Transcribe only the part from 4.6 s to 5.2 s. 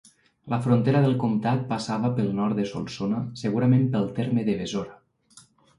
Besora.